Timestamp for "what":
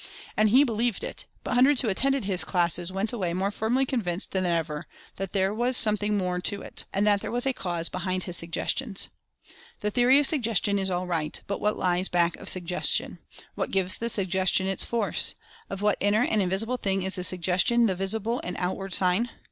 11.61-11.77, 13.53-13.69, 15.83-15.97